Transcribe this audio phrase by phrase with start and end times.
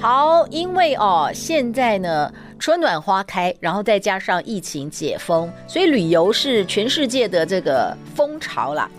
[0.00, 8.90] 好，因为哦，现在呢，春暖花开，然后再加上疫情解封，所以旅游是全世界的这个风潮啦。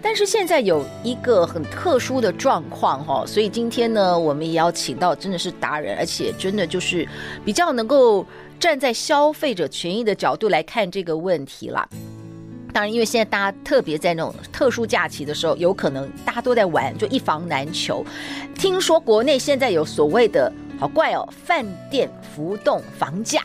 [0.00, 7.04] 但是现在有一个很特殊的状况哈，所以今天呢，我们也要请到真的是达人，而且真的就是
[7.44, 8.24] 比较能够
[8.60, 11.88] 站在消费者权益的角度来看这个问题啦。
[12.74, 18.04] 当然，因为现在大家特别在那种特殊假期的时候，有可能大家都在玩，就一房难求。
[18.52, 23.44] 听说国内现在有所谓的好怪哦，饭店浮动房价，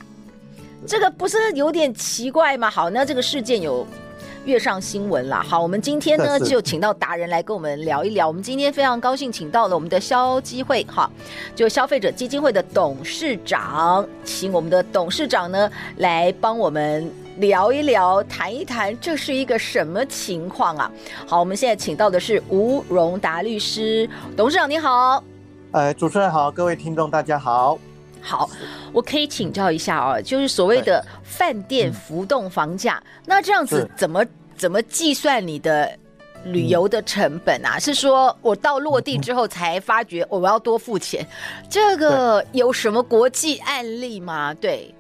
[0.88, 2.72] 这个不是有点奇怪吗？
[2.72, 3.86] 好，那这个事件有
[4.46, 5.44] 跃上新闻了。
[5.44, 8.28] 好，我们今天呢就请到达人来跟我们聊一聊。
[8.28, 11.08] 我们今天非常高兴请到了我们的消基会哈，
[11.56, 17.08] 就消费者基金会的董事长，请我们的董事长呢来帮我们。
[17.40, 20.92] 聊一聊，谈一谈，这是一个什么情况啊？
[21.26, 25.24] 好，我们现在请到的是吴荣达律师，董事长你好。
[25.72, 27.80] 呃，主持人好，各位听众大家好。
[28.22, 28.50] 好，
[28.92, 34.26] 我可以请教一下啊，就是所谓的饭店浮动房价，嗯、那这样子怎么
[34.58, 35.98] 怎么计算你的
[36.44, 37.78] 旅游的成本啊？
[37.78, 41.26] 嗯、是说我到落地之后才发觉我要多付钱？
[41.70, 44.54] 这个有什么国际案例吗？
[44.56, 44.94] 对。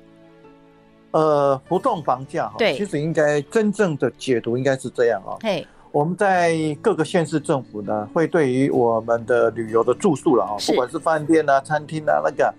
[1.11, 5.33] 呃，不动房价哈，其实应该真正的解读应该是这样啊。
[5.41, 12.53] 嘿，我们在各个县市政府呢，会对于我们的旅游的住宿了啊，不管是饭店啊、餐厅啊那个，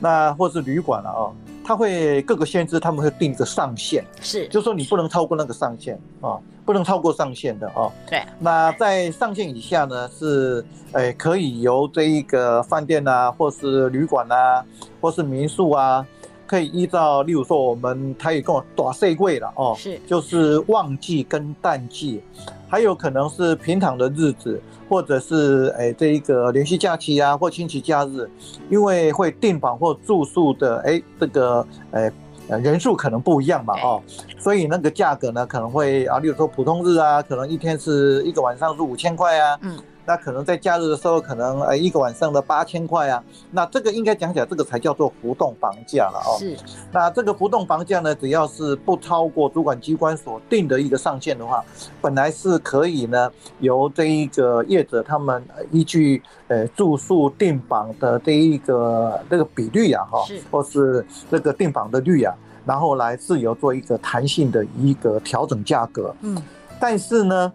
[0.00, 1.32] 那或是旅馆了啊，
[1.64, 7.90] 它会各个县市他们会定一个上限，是，就是说你不能超过那个上限啊，不能超过上限的啊。
[8.06, 10.62] 对，那在上限以下呢，是
[10.92, 14.62] 诶可以由这一个饭店啊，或是旅馆啊，
[15.00, 16.06] 或是民宿啊。
[16.54, 22.22] 可以依照，例如说，我们他也跟我大细柜了哦，是，就是旺季跟淡季，
[22.68, 28.30] 还有可能是平常的日子，或者是哎这一个连续假期啊，或亲戚假日，
[28.70, 32.12] 因为会订房或住宿的哎这个哎
[32.46, 34.00] 人数可能不一样嘛哦，
[34.38, 39.76] 所以那个价格呢可能会啊，例如说普通日啊，可能一天是一个晚上是五千块啊，嗯。
[40.06, 46.36] 那可能在假日的时候，可能呃一个晚上的八千块啊，那这个应该讲起来，这个才叫做浮动房价了哦。
[46.38, 46.56] 是。
[46.92, 51.64] 那这个浮动房价呢，只要是不超过主管机关所定的一个上限的话，
[52.00, 60.18] 本来是可以呢由这一个业者他们依据呃住宿订房的这一个这个比率啊哈，
[60.50, 62.34] 或是这个订房的率啊，
[62.66, 66.14] 然后来自由做一个弹性的一个调整价格。
[66.20, 66.42] 嗯。
[66.78, 67.52] 但是呢。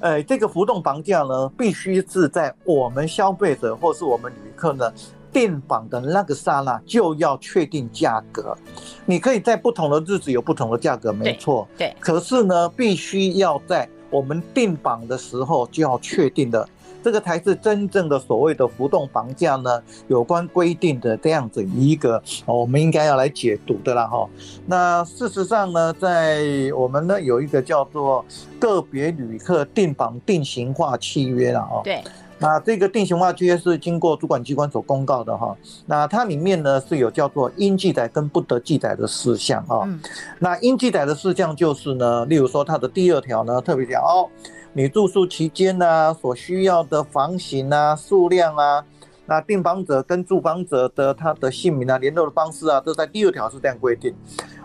[0.00, 4.92] 呃，这个浮动房价呢，必须是在我们消费者或是我们旅客呢
[5.32, 8.56] 订房的那个刹那就要确定价格。
[9.06, 11.68] 你可以在不同的日子有不同的价格，没错。
[11.78, 11.94] 对。
[12.00, 16.68] 可是呢，必须要在我们订房的时候就要确定的。
[17.02, 24.28] 这个才是真正的所谓的浮动房价呢，有关规定的这样子一个，我们应该要来解读的啦哈。
[24.66, 26.42] 那事实上呢，在
[26.76, 28.24] 我们呢有一个叫做
[28.58, 31.80] 个别旅客订房定型化契约了哦。
[31.84, 32.02] 对。
[32.42, 35.54] 那这个定型化契约是经过主管机关所公告的哈。
[35.84, 39.86] 那它里面呢是有叫做应记载跟不得记载的事项啊。
[40.38, 44.26] 那应记载的事项就是呢，例如说它的第二条呢特别讲哦。
[44.72, 48.84] 你住宿期间呢、啊，所需要的房型啊、数量啊，
[49.26, 54.14] 那订房者跟住房者的他的姓名啊、联络的方式啊，都在第二条是这样规定。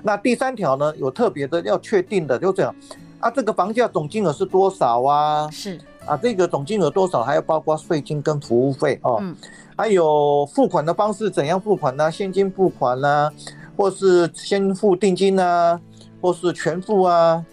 [0.03, 2.73] 那第三条呢，有特别的要确定的，就这样
[3.19, 5.49] 啊，这个房价总金额是多少啊？
[5.49, 9.17] 是啊，这个总金额多少还要包括税金跟服务费哦。
[9.21, 9.35] 嗯。
[9.75, 12.11] 还有付款的方式怎样付款呢、啊？
[12.11, 13.31] 现金付款呢、啊，
[13.75, 15.81] 或是先付定金啊，
[16.21, 17.43] 或是全付啊？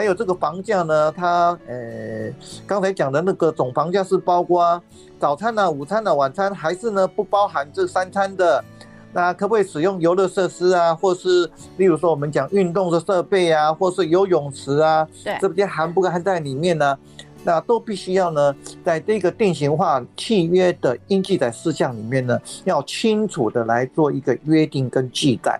[0.00, 2.32] 还有这个房价呢，它呃，
[2.66, 4.82] 刚才讲的那个总房价是包括
[5.18, 8.64] 早餐呢、啊、午餐呢、啊、晚餐，还是呢不包含这三餐的？
[9.12, 10.94] 那可不可以使用游乐设施啊？
[10.94, 15.06] 或是例如说我们讲运动的设备啊，或是游泳池啊？
[15.22, 16.96] 对，这些含不含在里面呢？
[17.44, 18.54] 那都必须要呢，
[18.84, 25.58] 在这个定型化契约的应记载事项里面呢，要清楚的来做一个约定跟记载。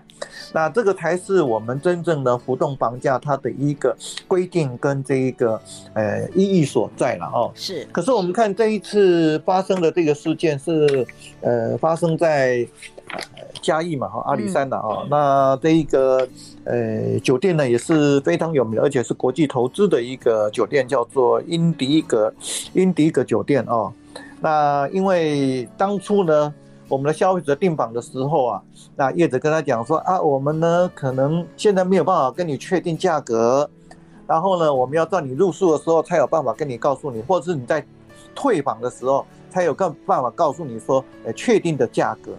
[0.53, 3.95] 那这个才是我们真正的浮动房价它的一个
[4.27, 5.59] 规定跟这一个
[5.93, 7.51] 呃意义所在了哦。
[7.55, 7.87] 是。
[7.91, 11.05] 可是我们看这一次发生的这个事件是
[11.41, 12.67] 呃发生在。
[13.61, 16.27] 嘉义嘛，哈，阿里山的啊，那这一个
[16.63, 22.33] 呃酒店呢也是非常有名，而且是国际投资的一个酒店，叫做英迪格，
[22.73, 23.91] 英迪格酒店啊。
[24.39, 26.53] 那因为当初呢，
[26.87, 28.61] 我们的消费者订房的时候啊，
[28.95, 33.69] 那业者跟他讲说啊，我们呢可能现在没有办法跟你确定价格，
[34.25, 37.85] 然后呢，我们要到你入住的时候才有办法跟你告诉你，或者是你在
[38.33, 42.31] 退房的时候才有个办法告诉你说，呃，确定的价格。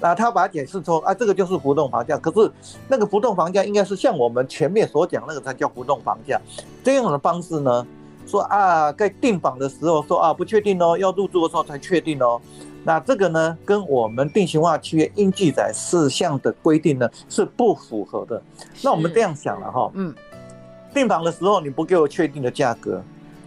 [0.00, 2.16] 那他把它解释说啊，这个就是浮动房价。
[2.16, 2.50] 可是
[2.86, 6.40] 那个浮动房价应该是像我们前面所讲那个才叫浮动房价。
[6.84, 7.84] 这样的方式呢，
[8.24, 12.40] 说啊，在订房的时候说啊不确定哦，要入住的时候才确定哦。
[12.84, 18.40] 那这个呢，跟我们定型化契约应记载事项的规定呢是不符合的。
[18.82, 20.14] 那我们这样想了哈，嗯，
[20.94, 23.02] 订房的时候你不给我确定的价格，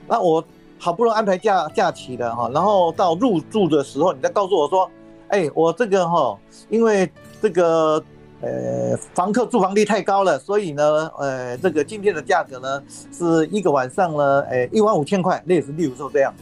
[0.06, 0.44] 那我
[0.78, 4.92] 好不容易安排假假期的哈，然后到入住的时候你再告诉我说。
[5.32, 6.38] 哎，我这个哈，
[6.70, 7.10] 因为
[7.42, 8.04] 这个
[8.42, 12.84] 呃，房客住房率太高了，所以呢，呃，这个今天的价格呢，
[13.14, 16.34] 是一个晚上呢，哎，一万五千块，类似例如说这样。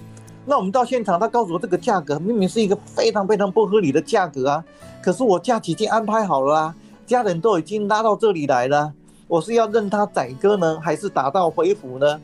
[0.44, 4.65] 那我们到现场，他告诉我这个价格明明是一个非常非常不合理的价格啊，
[5.03, 6.75] 可是我假期已经安排好了啊，
[7.06, 8.92] 家人都已经拉到这里来了，
[9.27, 12.19] 我是要任他宰割呢，还是打道回府呢？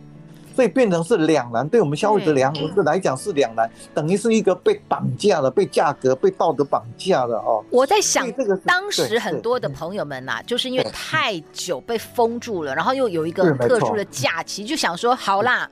[0.56, 2.54] 所以变成是两难，对我们消费者两
[2.86, 7.62] 来讲是两难，等于是一个被绑架了，被价格、被道德绑架了哦。
[7.70, 15.70] 我在想，这个当时很多的朋友们呐、啊，就是因为太久被封住了，然后又有一个特殊的假期，就想说好啦，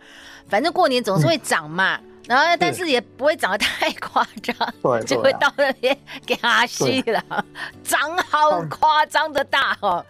[0.49, 1.97] 反正过年总是会涨嘛，
[2.27, 7.23] 然后但是也不会涨得太夸张，就会到那边给他吸了，
[7.85, 10.05] 涨好夸张的大哦。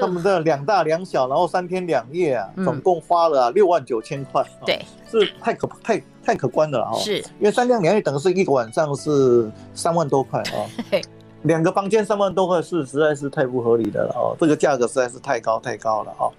[0.00, 6.98] 他们的两大两小，然后三天两夜啊，总共花了六万九千块，对，是太可太太可观的了哦。
[6.98, 10.66] 是，因为三天两夜等于是一个晚上是三万多块啊，
[11.42, 16.32] 两个房间三万多块是实在是太不合理的了哦，这个价格实在是太高太高了哦。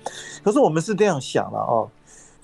[0.44, 1.89] 可是我们是这样想了哦。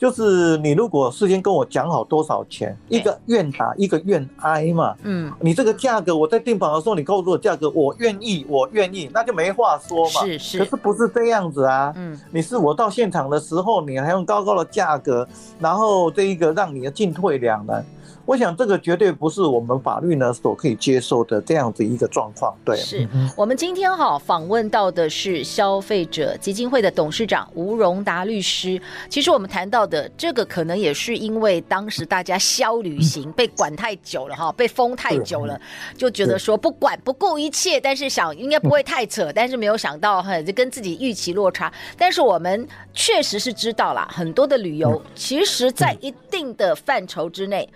[0.03, 4.93] 就是你如果事先跟我讲好多少钱，一个愿打一个愿挨嘛。
[5.03, 10.25] 嗯，你这个价格我在订房的时候你告诉我价格，我愿意我愿意，那就没话说嘛。
[10.25, 10.59] 是是。
[10.59, 11.93] 可是不是这样子啊？
[11.95, 15.25] 嗯，你是我到现场的时候，你还用高高的价格，
[15.57, 17.85] 然后这一个让你的进退两难。
[18.25, 22.55] 我想这个绝对不是我们法律呢所可以接受的这样子一个状况。
[22.63, 28.81] 对，是我们今天哈访问到的是消费者基金会的董事长吴荣达律师。
[29.09, 35.59] 其实我们谈到的这个，可能也是因为当时大家消旅行被管太久了哈，被封太久了，
[35.97, 41.71] 就觉得说不管不顾一切，但是想应该不会太扯，但是没有想到哈，就跟自己预期落差。
[41.97, 47.67] 但是我们确实是知道了很多的旅游，其实在一定的范畴之内。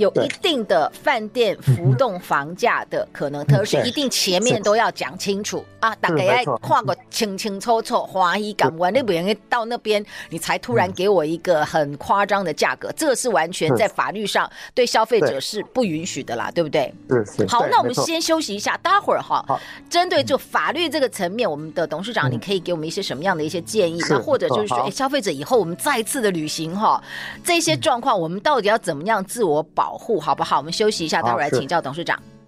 [0.00, 5.64] 有一定的饭店浮动房价的可能，可是一定前面都要讲清楚。
[5.80, 16.62] 啊，大概要跨个清清楚楚，华裔港湾那边到那边，你才突然给我一个很夸张的价格，这个是完全在法律上对消费者是不允许的啦，对。
[16.62, 16.92] 不对？
[17.48, 19.42] 好，那我们先休息一下，待会儿哈，
[19.88, 23.98] 针对就法律这个层面，我们的董事长，你可以给我们一些什么样的一些建议？
[24.10, 27.02] 那或者就是说，哎，消费者以后我们再次的旅行哈，
[27.42, 29.89] 这些状况我们到底要怎么样自我保？
[29.90, 30.58] 保护好不好？
[30.58, 32.16] 我们休息一下，待会儿来请教董事长。
[32.22, 32.39] 我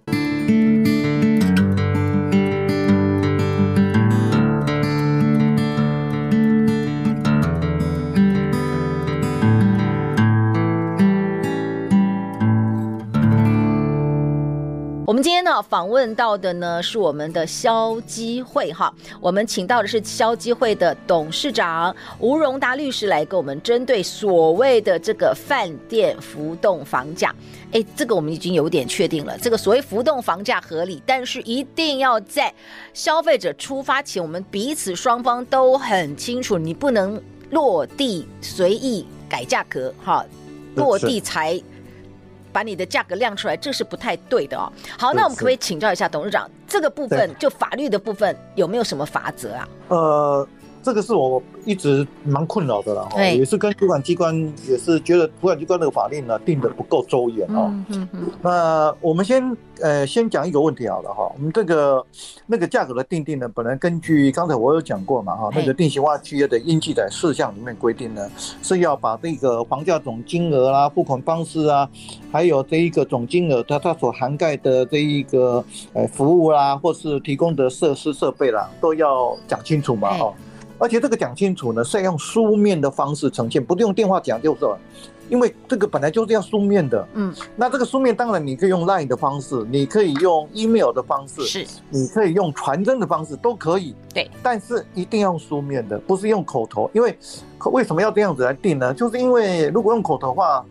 [15.63, 27.33] 访问到的呢是我们的消基会哈，我们请到的是消基会的董事长吴荣达律师来跟我们针对所谓的这个饭店浮动房价，
[27.71, 32.53] 哎，这个我们已经有点确定了，这个所谓浮动房价合理，但是一定要在
[32.93, 40.25] 消费者出发前，我们彼此双方都很清楚，你不能落地随意改价格哈，
[40.75, 41.61] 落地才。
[42.53, 44.71] 把你的价格亮出来，这是不太对的哦。
[44.97, 49.67] 好，那我们可不可以请教一下董事长，这个部分就法律的部分有没有什么法则啊？
[49.89, 50.47] 呃，
[50.83, 54.35] 这个是我一直蛮困扰的了哈，也是跟主管机关
[54.67, 57.73] 也是觉得主管机关那个法令呢定的不够周延哦。
[57.89, 58.31] 嗯嗯。
[58.41, 62.05] 那我们先呃先讲一个问题好了哈，我们这个
[62.45, 68.29] 那个价格的定定呢，本来根据刚才我有讲过嘛哈，那个定型化契约的应记载事项里面规定呢，
[68.61, 71.89] 是要把这个房价总金额啦、付款方式啊，
[72.29, 75.63] 还有这一个总金额它它所涵盖的这一个
[75.93, 80.33] 呃服务啦，或是提供的设施设备啦，都要讲清楚嘛哈。
[80.77, 84.77] 而且这个讲清楚呢，是要用书面的方式呈现，不是用电话讲就是了，
[85.29, 87.07] 因为这个本来就是要书面的。
[87.13, 93.95] 嗯，那这个书面当然你可以用 Line 的方式，你可以用 email 的方式，是，你可以用传真的方式都可以。
[94.13, 96.89] 对，但是一定要用书面的，不是用口头。
[96.93, 97.17] 因为
[97.71, 98.93] 为什么要这样子来定呢？
[98.93, 100.65] 就是因为如果用口头的话，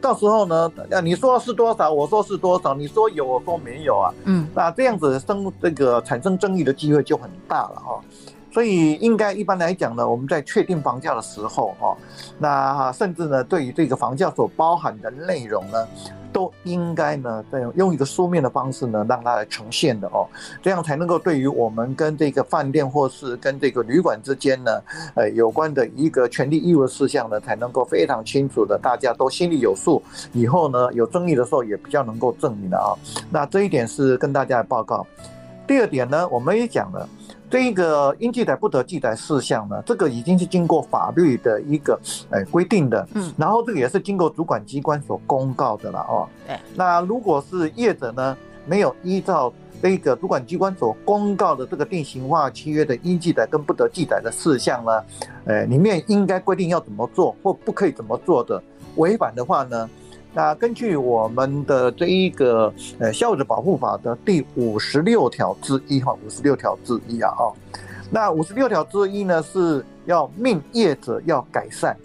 [0.00, 0.72] 到时候呢，
[1.02, 4.14] 你说是多少，我说是多少，你说有，我说没有啊。
[4.24, 8.00] 嗯，那这样子生这个产生争议的机会就很大了哈。
[8.58, 11.96] 所以应该一般来讲呢，我们在确定房价的时候，哈，
[12.40, 15.86] 那甚至呢，对于这个房价所包含的内容呢，
[16.32, 20.26] 都应该呢，这样用一个书面的方式呢，让它来呈现的哦，
[20.60, 24.82] 这样才能够对于我们跟这个饭店或是跟这个旅馆之间呢，
[25.14, 32.90] 呃，有关的一个权利义务的事项呢，才能够非常清楚的，大家都心里有数，以后呢，有争议的时候也比较能够证明的啊。
[33.30, 35.06] 那这一点是跟大家报告。
[35.64, 37.08] 第二点呢，我们也讲了。
[37.50, 41.98] 这一个应记载不得记载事项呢，这个已经是经过法律的一个
[42.30, 46.28] 诶规定的，嗯，然后这个也是经过主管机关所公告的了哦。
[46.46, 48.36] 对，那如果是业者呢，
[48.66, 49.50] 没有依照
[49.80, 55.04] 这个主管机关所公告的这个定型化契约的应记载跟不得记载的事项呢，
[55.46, 58.62] 诶，里面应该规定要怎么做或不可以怎么做的，
[58.96, 59.88] 违反的话呢？
[60.34, 67.52] 那根据我们的这一个呃消费者保护法的第五十六条之一哈，五十六条之一啊哈，
[68.10, 71.96] 那五十六条之一呢是要命业者要改善，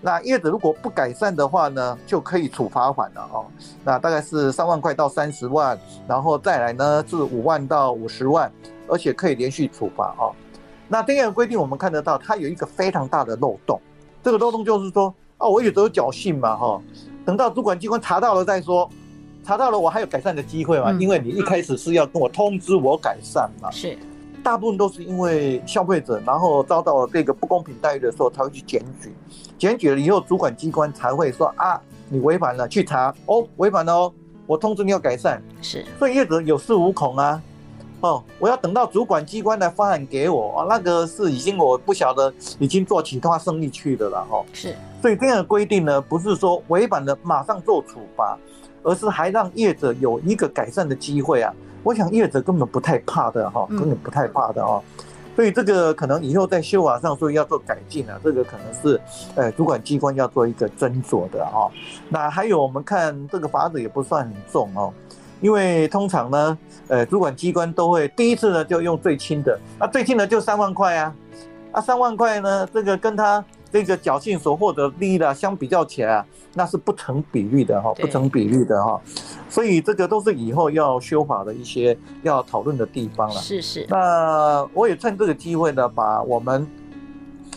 [0.00, 3.44] 那业者如果不改善的话呢，就可以处罚款了哦，
[3.84, 8.50] 那大概是三万块到三十万，然后再来呢是五万到五十万，
[8.88, 10.32] 而且可以连续处罚哦。
[10.88, 13.78] 那这样的规定我们看得到，它有一个非常大的漏洞，
[14.22, 16.80] 这个漏洞就是说啊，我有得有侥幸嘛哈。
[17.26, 18.88] 等到主管机关查到了再说，
[19.44, 20.92] 查到了我还有改善的机会嘛？
[20.92, 23.68] 因为你一开始是要跟我通知我改善嘛。
[23.68, 23.98] 是，
[24.44, 29.12] 大部分都是因为消费者然后遭到了这个不公平待遇的时候，才会去检举，
[29.58, 34.12] 检举了以后，主管机关才会说啊，你违反了，去查哦，违反了哦，
[34.46, 35.42] 我通知你要改善。
[35.60, 37.42] 是，所以业者有恃无恐啊。
[38.02, 44.44] 哦，我要等到主管机关来发函给我啊，那个是已经我不晓得已经做其他生意去的了哈。
[44.52, 48.36] 是，所以这样的规定呢，不是说违反了马上做处罚，
[48.82, 51.54] 而是还让业者有一个改善的机会啊。
[51.84, 54.82] 我想业者根本不太怕的哈，根本不太怕的哦。
[55.36, 59.00] 所以这个可能以后在修法上说要做改进啊，这个可能是
[59.36, 61.70] 呃主管机关要做一个斟酌的哈。
[62.08, 64.92] 那还有我们看这个法子也不算很重哦。
[65.40, 66.58] 因为通常呢，
[66.88, 71.14] 呃，主管机关都会第一次呢就用最轻的，啊，最轻的就三万块啊，
[71.70, 73.44] 啊，三万块呢，这个跟他
[73.84, 79.00] 这个侥幸所获得利益的相比较起来啊，那是不成比例的哈，不成比例的哈，
[79.48, 83.40] 所以这个都是以后要修法的一些要讨论的地方了。
[83.40, 83.86] 是是。
[83.88, 86.66] 那我也趁这个机会呢，把我们。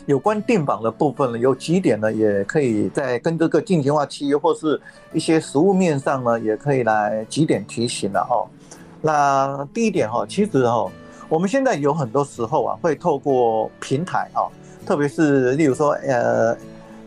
[0.06, 4.82] 有关定榜的部分呢，有几点呢，也可以在跟这个定型化契约或是
[5.14, 8.44] 一些实物面上呢，也可以来几点提醒了哈。
[9.04, 10.90] 那第一点哈，其实哈，
[11.28, 14.50] 我们现在有很多时候啊，会透过平台啊，
[14.90, 16.58] 特别是例如说呃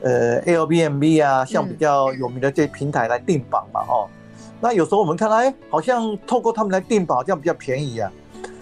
[0.03, 4.07] 呃 Airbnb 啊，像比较有名的这些平台来订房嘛哦。
[4.61, 8.09] 那有时候我们看到哎，好像透过他们来订房，好像比较便宜啊。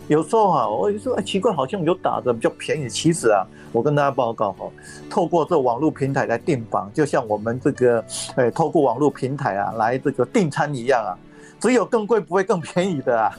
[0.08, 2.88] 有时候啊，我就说哎，奇怪，好像有打折比较便宜。
[2.88, 4.66] 其实啊，我跟大家报告哈，
[5.10, 8.02] 透过这网络平台来订房，就像我们这个
[8.36, 11.12] 哎，透过网络平台啊来这个订餐一样啊，
[11.60, 13.38] 只有更贵不会更便宜的啊。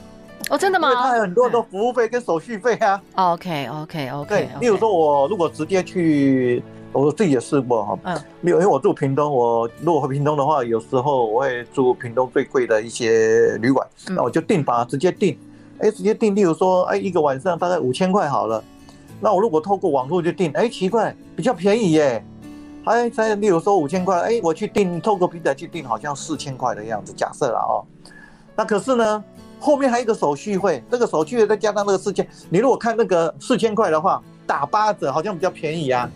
[0.50, 0.90] 哦，真的吗？
[0.90, 3.02] 因为它有很多的服务费跟手续费啊。
[3.14, 4.28] OK OK OK。
[4.28, 7.98] 对，例如说我如果直接去，我自己也试过哈。
[8.04, 8.20] 嗯。
[8.42, 15.38] 因为我住屏东，我如果回屏东的话，有时候我会住屏东最贵的一些旅馆，那我就订房直接订。
[15.78, 18.62] 哎，直接订，例如说，哎，一个晚上大概五千块好了。
[19.20, 22.24] 那我如果透过网络就订，哎，奇怪，比较便宜耶。
[22.84, 27.82] 哎，再例如说五千块，哎，我去订，透过平台去订，好像四千块的样子，假设了哦。
[28.54, 29.24] 那可是呢，
[29.62, 36.10] 后面还有一个手续费，这个手续费再加上那个四千，你如果看那个四千块的话，打八折，好像比较便宜啊。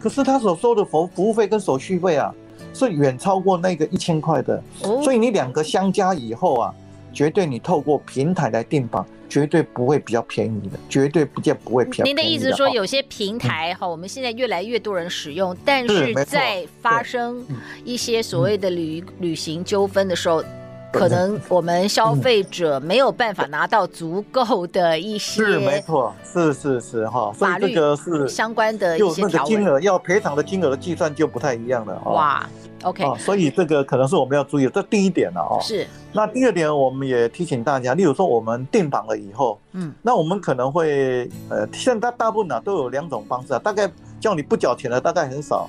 [0.00, 2.34] 可是他所收的服服务费跟手续费啊，
[2.72, 4.62] 是远超过那个一千块的。
[5.04, 6.74] 所以你两个相加以后啊。
[7.10, 12.08] 绝对你透过平台来订房，绝对不会比较便宜的，绝对不见不会便宜。
[12.08, 17.44] 您的意思是说，有些平台哈，我们现在越来越多人使用，但是在发生
[17.82, 20.44] 一些所谓的旅旅行纠纷的时候。
[20.90, 32.00] 可能我们消费者没有办法拿到足够的一些，是没错，是是是哈，所以这个是相关的一些条金额要赔偿的金额的计算就不太一样了。
[32.06, 32.48] 哇
[32.82, 35.60] ，OK，所以这个可能是我们要注意的，这第一点了哦。
[35.62, 35.86] 是。
[36.12, 45.68] 那第二点，我们也提醒大家，例如说我们定房了以后，嗯，那我们可能会呃，现在大部分呢都有两种方式啊，大概叫你不缴钱的大概很少。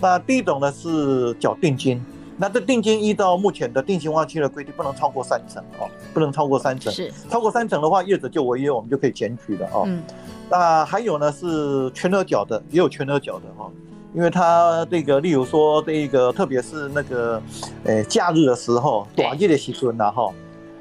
[0.00, 2.00] 那第一种呢是缴定金。
[2.40, 6.90] 那这定金依照目前的定型化契约的规定，不能超过三成哦，不能超过三成。
[6.90, 9.84] 是超过三成的话，业者就违约，我们就可以检举了哦。
[9.86, 10.02] 嗯。
[10.48, 13.70] 那还有呢，是全额缴的，也有全额缴的哈，
[14.14, 17.42] 因为他这个，例如说这个，特别是那个，
[17.84, 20.32] 诶，假日的时候，短日的时分呐哈，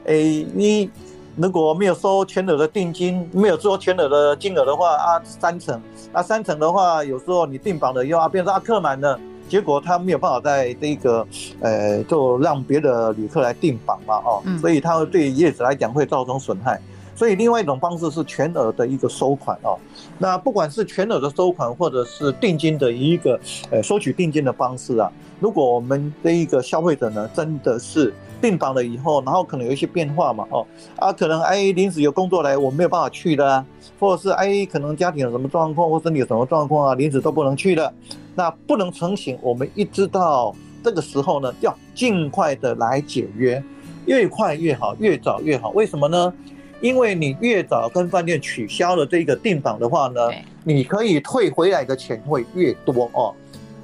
[0.05, 0.89] 诶，你
[1.35, 5.81] 如果没有收全额的定金，没有收全额的金额的话啊，三成，
[6.13, 9.19] 啊三成的话，有时候你订房了以后啊，变成啊客满了。
[9.49, 11.27] 结果他没有办法在这个，
[11.59, 16.79] 呃，就让别的旅客来订房嘛，哦，所以他对业者来讲会造成损害。
[17.15, 19.77] 所以另外一种方式是全额的一个收款哦。
[20.17, 23.37] 那不管是全额的收款，或者是定金的一个，
[23.71, 30.65] 呃，收取定金的方式啊，如果我们这一个消费者呢，真的是订房了以后，然后可能有一些变化嘛，哦，
[30.95, 33.65] 啊，可能哎临时有工作来，我没有办法去的啊，
[33.99, 37.93] 或者是哎可能家庭有什么状况，或身体有什么状况啊，临时都不能去了。
[38.39, 43.61] 那不能成型，我们一直到这个时候呢，要尽快的来解约，
[44.05, 45.71] 越快越好，越早越好。
[45.71, 46.33] 为什么呢？
[46.79, 50.21] 因为你越早跟饭店取消了这个订房的话呢，
[50.63, 53.35] 你可以退回来的钱会越多哦。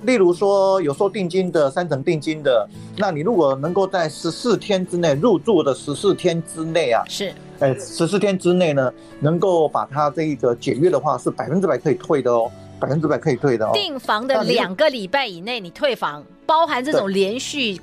[0.04, 12.50] 例如说有收定金的，三成定金的，那你如果能够在十四天之内入住的十四天之内啊，是，哎，十四天之内呢，能够把它这一个解约的话，是百分之百可以退的哦。
[12.86, 13.72] 百分之百可以退的哦。
[13.74, 17.82] 订房的两个礼拜以内，你退房，包含这种连续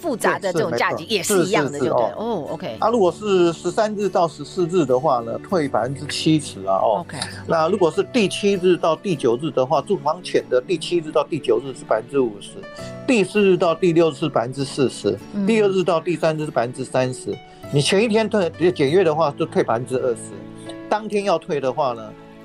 [0.00, 2.04] 复杂的这种假期也是一样的，对不对？
[2.16, 2.76] 哦，OK。
[2.80, 6.76] 那如果是十三日到十四日的话呢，退百分之七十啊。
[6.76, 7.18] 哦，OK。
[7.46, 12.52] 那如果是第七日到第九日的话，住房前的第七日到第九日是百分之五十，
[13.06, 17.36] 第四日到第六日是百分之四十，第二日到第三日是百分之三十。
[17.72, 20.32] 你前一天退解约的话，就退百分之二十。
[20.88, 22.02] 当天要退的话呢？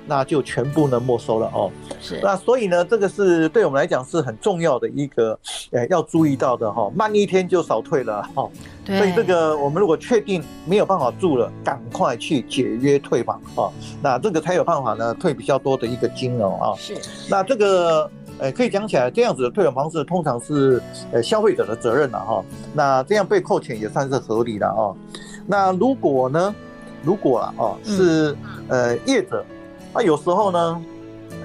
[0.08, 1.72] 那就全部呢没收了哦。
[2.00, 2.20] 是。
[2.22, 5.38] 那所以呢，这个是对我们来讲是很重要的一个，
[5.72, 6.92] 呃，要注意到的哈。
[6.96, 8.48] 慢一天就少退了哈。
[8.84, 8.98] 对。
[8.98, 13.70] 所以这个我们如果确定没有办法住了，赶快去解约退房啊。
[14.02, 16.74] 那这个才有办法呢退比较多的一个金额啊。
[16.78, 16.96] 是。
[17.30, 22.44] 那这个，呃，可以讲起来，这样子的退款方式通常是呃消费者的责任了哈。
[22.74, 24.96] 那这样被扣钱也算是合理的哦。
[25.48, 26.54] 那如果呢，
[27.04, 28.36] 如果啊，哦，是
[28.68, 29.44] 呃业者。
[29.96, 30.82] 那有时候呢，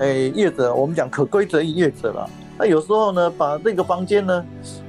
[0.01, 2.29] 哎，业者我们讲可规则于业者了。
[2.59, 4.45] 那有时候呢，把这个房间呢，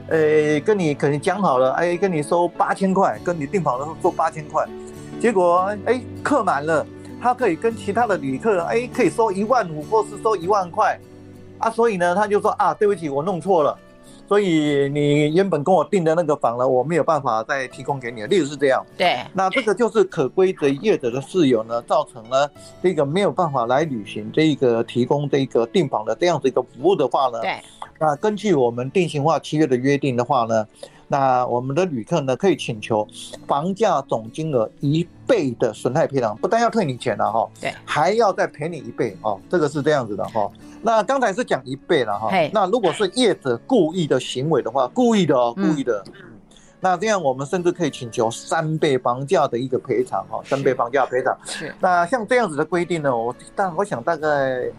[0.09, 4.67] 哎，跟你可能讲好了，哎，跟你收八千块，跟你订房的时候收八千块，
[5.19, 6.83] 结果哎客满了，
[7.21, 10.99] 他可以跟其他的旅客哎可以收一万五或是收一万块，
[11.59, 13.77] 啊，所以呢他就说啊，对不起，我弄错了。
[14.31, 18.23] 所以你原本跟我订的那个房呢，我没有办法再提供给你。
[18.27, 22.49] 例如是这样，对，那这个就是可归责业者的室友呢，造成了
[22.81, 27.57] 这个没有办法来履行这个提供这个订房的这样子一个服务的话呢，对，
[27.99, 30.65] 那根据我们定型化契约的约定的话呢，
[31.11, 33.05] 那我们的旅客呢可以请求
[33.45, 40.49] 房价总金额一倍的损害赔偿，不但要退你钱了哈，对，还要再赔你一倍哦，这个是这样子的哈。
[40.81, 46.13] 那刚才是讲一倍了哈，那如果是业者故意的行为的话，故意的哦，故意的，嗯，
[46.79, 51.37] 那这样我们甚至可以请求三倍房价的一个赔偿哈，三倍房价赔偿。
[51.45, 54.27] 是，那像这样子的规定呢，我但我想大概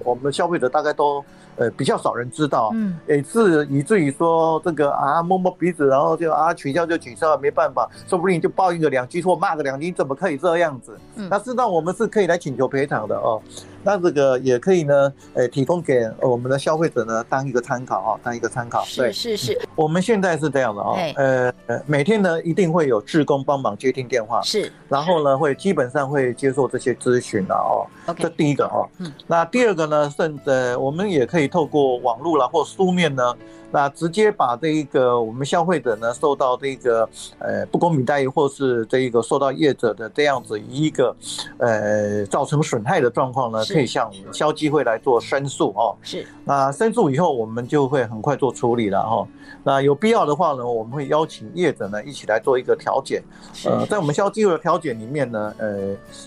[0.03, 1.23] 我们的消费者大概都。
[1.63, 10.99] 呃，比较少人知道，嗯，也是以至于说这个啊，摸摸鼻子，然后就啊取消就取消，没办法，说不定就报应个两句或骂个两句，怎么可以这样子？
[11.15, 13.41] 嗯，那事实上我们是可以来请求赔偿的哦。
[13.85, 18.83] 那这个也可以呢，呃，提供给我们的消费者呢当一个参考啊，当一个参考。
[18.85, 27.87] 是是是，我们现在是这样的啊，呃呃，每天呢一定会有志工帮忙接听电话，是，然后呢会基本上会接受这些咨询的哦。
[28.07, 31.43] OK，这第一个哦，嗯，那第二个呢，甚至我们也可以。
[31.53, 33.35] 透过网络啦或书面呢，
[33.73, 37.09] 那直接把这一个我们消费者呢受到这个
[37.39, 41.17] 呃不公平待遇，或是这一个受到业者的这样子一个
[41.59, 45.97] 呃造成损害的状况呢，可以向消基会来做申诉哦。
[46.03, 46.25] 是。
[46.45, 49.27] 那申诉以后，我们就会很快做处理了哈。
[49.65, 53.23] 那有必要的话呢，我们会邀请业者呢一起来做一个调解。
[53.65, 55.79] 呃，在我们消基会的调解里面呢，呃，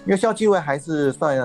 [0.05, 1.38] 因为消基会还是算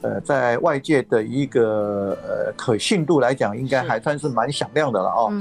[0.00, 5.09] 呃在外界的一个呃可信度来讲，应该还算是蛮响亮的了。
[5.10, 5.32] 哦，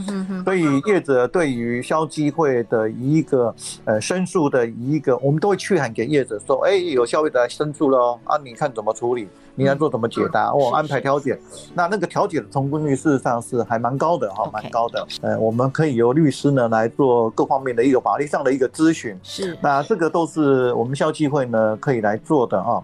[0.44, 3.54] 所以业者对于消基会的一个
[3.86, 9.28] 呃申诉的一个，我们都会去函给业者说，哎，有消费者来申诉了哦，啊，你看怎么处理？
[9.56, 10.54] 你要做怎么解答？
[10.54, 11.38] 我安排调解。
[11.74, 15.06] 那那个调解的成功率事实上是还蛮高的哈，蛮高的。
[15.22, 19.18] 呃，我们可以由律师呢来做各方面的一个法律上的一个咨询。
[19.22, 22.82] 是，那这个都是我们消基会呢可以来做的哈。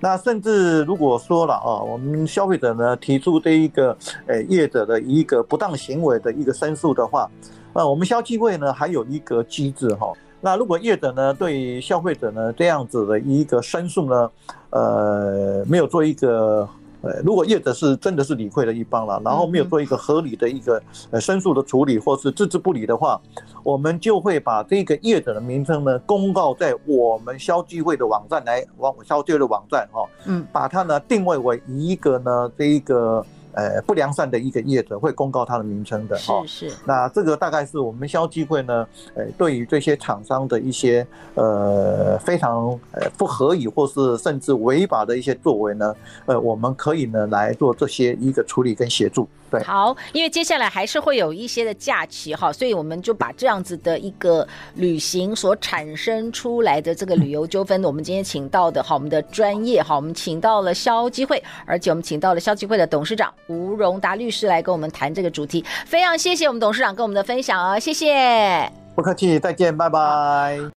[0.00, 7.30] 那甚至如果说了啊，我们消费者呢提出这一个呃业者的一个不当行为的一个申诉的话，
[7.74, 10.12] 那我们消基会呢还有一个机制哈。
[10.40, 14.30] 那如果业者呢对消费者呢这样子的一个申诉呢，
[14.70, 16.68] 呃，没有做一个。
[17.02, 23.20] 呃，如果业者是真的是理亏了一方了，然后没有做一个合理的一个呃申诉的处理，或是置之不理的话，
[23.62, 33.24] 我们就会把这个业者的名称呢公告在我们消基会的网站来，网消基会的网站哈，嗯，把它呢定位为一个呢这一个。
[33.56, 36.76] 呃，不良善的一个业者会公告他的名称的哈，是是。
[36.84, 49.26] 那这个大概是我们消基会呢，呃，对于这些厂商的一些呃非常呃不合理或是甚至违法的一些作为呢，呃，我们可以呢来做这些一个处理跟协助。
[49.48, 70.58] 对，好，因为接下来还是会有一些的假期哈，所以我们就把这样子的一个旅行所产生出来的这个旅游纠纷，我们今天请到的哈，我们的专业哈，我们请到了消基会，而且我们请到了消基会的董事长吴荣达律师来跟我们谈这个主题，非常谢谢我们董事长跟我们的分享哦，谢谢，不客气，再见，拜拜。